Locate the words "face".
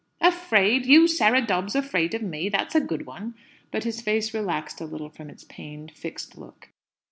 4.01-4.33